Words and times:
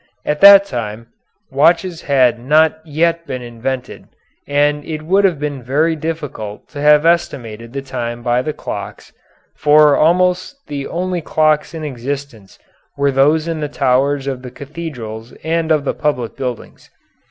At 0.25 0.41
that 0.41 0.65
time 0.65 1.09
watches 1.51 2.01
had 2.01 2.39
not 2.39 2.79
yet 2.83 3.27
been 3.27 3.43
invented, 3.43 4.07
and 4.47 4.83
it 4.83 5.03
would 5.03 5.23
have 5.25 5.37
been 5.39 5.61
very 5.61 5.95
difficult 5.95 6.67
to 6.69 6.81
have 6.81 7.05
estimated 7.05 7.71
the 7.71 7.83
time 7.83 8.23
by 8.23 8.41
the 8.41 8.51
clocks, 8.51 9.13
for 9.55 9.95
almost 9.95 10.65
the 10.65 10.87
only 10.87 11.21
clocks 11.21 11.75
in 11.75 11.83
existence 11.83 12.57
were 12.97 13.11
those 13.11 13.47
in 13.47 13.59
the 13.59 13.69
towers 13.69 14.25
of 14.25 14.41
the 14.41 14.49
cathedrals 14.49 15.33
and 15.43 15.71
of 15.71 15.83
the 15.83 15.93
public 15.93 16.35
buildings. 16.35 16.89